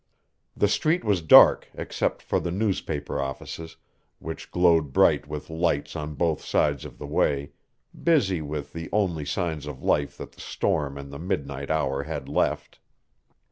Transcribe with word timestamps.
The 0.57 0.67
street 0.67 1.03
was 1.03 1.21
dark 1.21 1.69
except 1.75 2.23
for 2.23 2.39
the 2.39 2.49
newspaper 2.49 3.21
offices, 3.21 3.77
which 4.17 4.49
glowed 4.49 4.91
bright 4.93 5.27
with 5.27 5.51
lights 5.51 5.95
on 5.95 6.15
both 6.15 6.43
sides 6.43 6.85
of 6.85 6.97
the 6.97 7.05
way, 7.05 7.51
busy 7.93 8.41
with 8.41 8.73
the 8.73 8.89
only 8.91 9.25
signs 9.25 9.67
of 9.67 9.83
life 9.83 10.17
that 10.17 10.31
the 10.31 10.41
storm 10.41 10.97
and 10.97 11.13
the 11.13 11.19
midnight 11.19 11.69
hour 11.69 12.01
had 12.01 12.27
left. 12.27 12.79